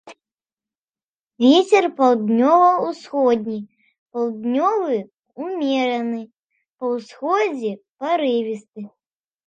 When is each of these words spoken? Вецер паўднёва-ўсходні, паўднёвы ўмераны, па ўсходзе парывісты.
Вецер 1.43 1.83
паўднёва-ўсходні, 1.99 3.59
паўднёвы 4.15 4.97
ўмераны, 5.43 6.21
па 6.77 6.83
ўсходзе 6.99 7.71
парывісты. 7.99 8.81